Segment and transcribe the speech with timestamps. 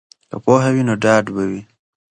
[0.29, 1.59] که پوهه وي نو ډاډ وي.